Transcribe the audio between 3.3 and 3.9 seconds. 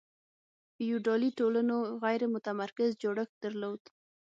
درلود.